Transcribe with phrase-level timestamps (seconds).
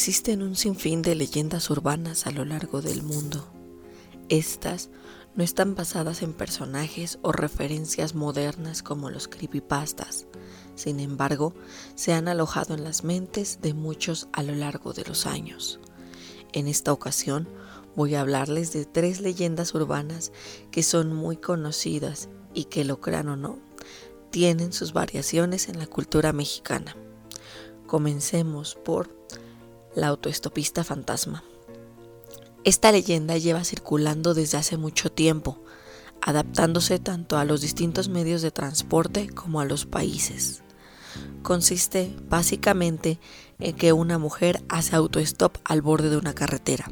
[0.00, 3.59] Existen un sinfín de leyendas urbanas a lo largo del mundo.
[4.30, 4.90] Estas
[5.34, 10.28] no están basadas en personajes o referencias modernas como los creepypastas.
[10.76, 11.52] Sin embargo,
[11.96, 15.80] se han alojado en las mentes de muchos a lo largo de los años.
[16.52, 17.48] En esta ocasión
[17.96, 20.30] voy a hablarles de tres leyendas urbanas
[20.70, 23.58] que son muy conocidas y que, lo crean o no,
[24.30, 26.96] tienen sus variaciones en la cultura mexicana.
[27.88, 29.10] Comencemos por
[29.96, 31.42] la autoestopista fantasma.
[32.62, 35.62] Esta leyenda lleva circulando desde hace mucho tiempo,
[36.20, 40.62] adaptándose tanto a los distintos medios de transporte como a los países.
[41.42, 43.18] Consiste básicamente
[43.60, 46.90] en que una mujer hace autostop al borde de una carretera.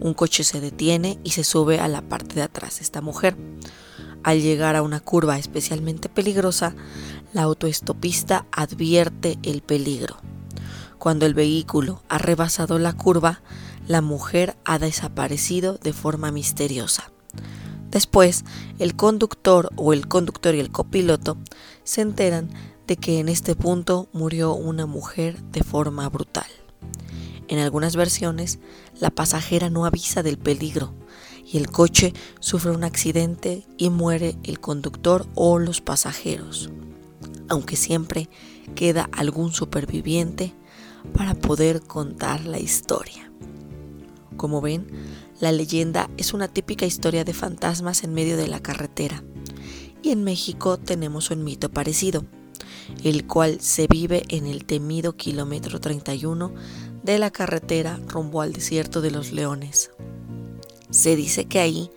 [0.00, 3.36] Un coche se detiene y se sube a la parte de atrás de esta mujer.
[4.24, 6.74] Al llegar a una curva especialmente peligrosa,
[7.32, 10.16] la autoestopista advierte el peligro
[10.98, 13.40] cuando el vehículo ha rebasado la curva,
[13.88, 17.10] la mujer ha desaparecido de forma misteriosa.
[17.90, 18.44] Después,
[18.78, 21.38] el conductor o el conductor y el copiloto
[21.84, 22.50] se enteran
[22.86, 26.46] de que en este punto murió una mujer de forma brutal.
[27.48, 28.58] En algunas versiones,
[29.00, 30.92] la pasajera no avisa del peligro
[31.46, 36.68] y el coche sufre un accidente y muere el conductor o los pasajeros,
[37.48, 38.28] aunque siempre
[38.74, 40.54] queda algún superviviente
[41.14, 43.32] para poder contar la historia.
[44.38, 44.86] Como ven,
[45.40, 49.24] la leyenda es una típica historia de fantasmas en medio de la carretera.
[50.00, 52.24] Y en México tenemos un mito parecido,
[53.02, 56.54] el cual se vive en el temido kilómetro 31
[57.02, 59.90] de la carretera rumbo al desierto de los leones.
[60.90, 61.90] Se dice que ahí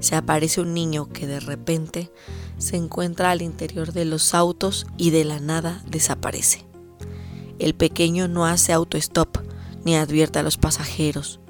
[0.00, 2.10] se aparece un niño que de repente
[2.56, 6.64] se encuentra al interior de los autos y de la nada desaparece.
[7.58, 9.36] El pequeño no hace autostop
[9.84, 11.41] ni advierte a los pasajeros.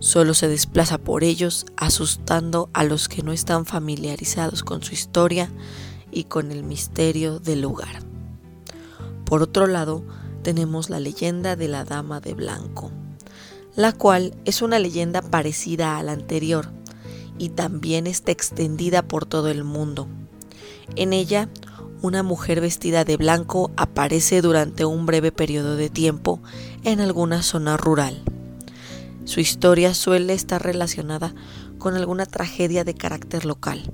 [0.00, 5.50] Solo se desplaza por ellos, asustando a los que no están familiarizados con su historia
[6.10, 8.02] y con el misterio del lugar.
[9.26, 10.02] Por otro lado,
[10.42, 12.90] tenemos la leyenda de la Dama de Blanco,
[13.76, 16.70] la cual es una leyenda parecida a la anterior
[17.36, 20.08] y también está extendida por todo el mundo.
[20.96, 21.50] En ella,
[22.00, 26.40] una mujer vestida de blanco aparece durante un breve periodo de tiempo
[26.84, 28.24] en alguna zona rural.
[29.24, 31.34] Su historia suele estar relacionada
[31.78, 33.92] con alguna tragedia de carácter local.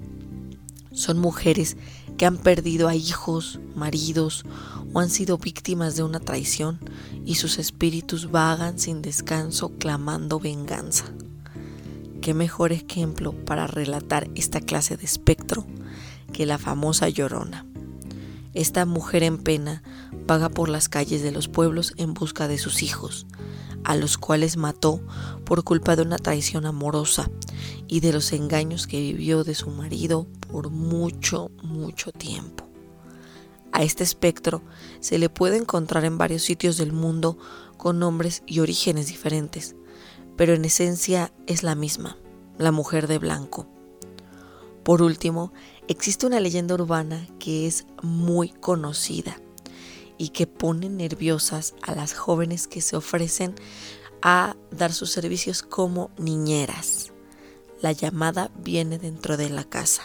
[0.92, 1.76] Son mujeres
[2.16, 4.44] que han perdido a hijos, maridos
[4.92, 6.78] o han sido víctimas de una traición
[7.24, 11.04] y sus espíritus vagan sin descanso clamando venganza.
[12.22, 15.66] ¿Qué mejor ejemplo para relatar esta clase de espectro
[16.32, 17.66] que la famosa Llorona?
[18.54, 19.82] Esta mujer en pena
[20.26, 23.26] vaga por las calles de los pueblos en busca de sus hijos,
[23.86, 25.00] a los cuales mató
[25.44, 27.30] por culpa de una traición amorosa
[27.86, 32.68] y de los engaños que vivió de su marido por mucho, mucho tiempo.
[33.70, 34.60] A este espectro
[34.98, 37.38] se le puede encontrar en varios sitios del mundo
[37.76, 39.76] con nombres y orígenes diferentes,
[40.36, 42.16] pero en esencia es la misma,
[42.58, 43.68] la mujer de blanco.
[44.82, 45.52] Por último,
[45.86, 49.40] existe una leyenda urbana que es muy conocida
[50.18, 53.54] y que pone nerviosas a las jóvenes que se ofrecen
[54.22, 57.12] a dar sus servicios como niñeras.
[57.80, 60.02] La llamada viene dentro de la casa.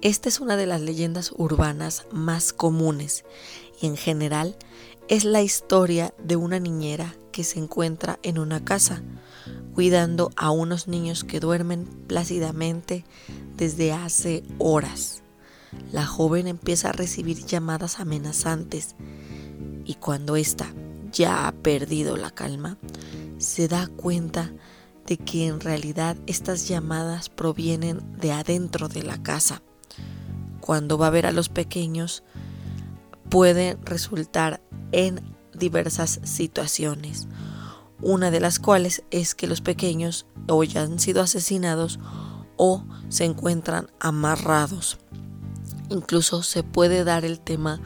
[0.00, 3.24] Esta es una de las leyendas urbanas más comunes
[3.80, 4.56] y en general
[5.08, 9.02] es la historia de una niñera que se encuentra en una casa
[9.74, 13.04] cuidando a unos niños que duermen plácidamente
[13.56, 15.21] desde hace horas.
[15.90, 18.94] La joven empieza a recibir llamadas amenazantes
[19.84, 20.72] y cuando ésta
[21.12, 22.78] ya ha perdido la calma,
[23.38, 24.52] se da cuenta
[25.06, 29.62] de que en realidad estas llamadas provienen de adentro de la casa.
[30.60, 32.22] Cuando va a ver a los pequeños,
[33.28, 35.20] puede resultar en
[35.54, 37.26] diversas situaciones
[38.02, 42.00] una de las cuales es que los pequeños o ya han sido asesinados
[42.56, 44.98] o se encuentran amarrados.
[45.92, 47.78] Incluso se puede dar el tema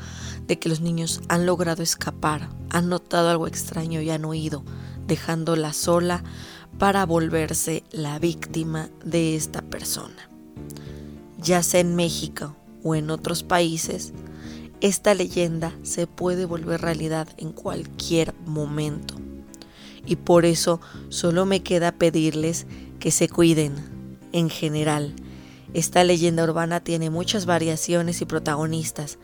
[0.47, 4.62] de que los niños han logrado escapar, han notado algo extraño y han huido,
[5.08, 6.23] dejándola sola
[6.79, 10.31] para volverse la víctima de esta persona.
[11.38, 12.55] Ya sea en México
[12.85, 14.12] o en otros países,
[14.81, 19.17] esta leyenda se puede volver realidad en cualquier momento.
[20.06, 22.67] Y por eso solo me queda pedirles
[23.00, 23.75] que se cuiden
[24.31, 25.12] en general.
[25.76, 29.19] Esta leyenda urbana tiene muchas variaciones y protagonistas,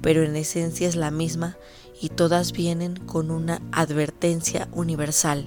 [0.00, 1.56] pero en esencia es la misma
[2.00, 5.46] y todas vienen con una advertencia universal.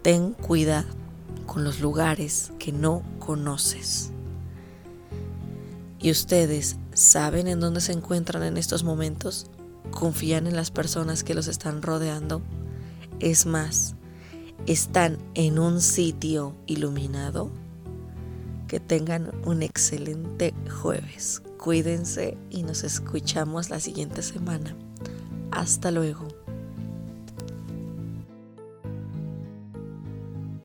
[0.00, 0.88] Ten cuidado
[1.44, 4.10] con los lugares que no conoces.
[6.00, 9.48] ¿Y ustedes saben en dónde se encuentran en estos momentos?
[9.90, 12.40] ¿Confían en las personas que los están rodeando?
[13.20, 13.96] Es más,
[14.64, 17.50] ¿están en un sitio iluminado?
[18.72, 21.42] Que tengan un excelente jueves.
[21.58, 24.74] Cuídense y nos escuchamos la siguiente semana.
[25.50, 26.41] Hasta luego.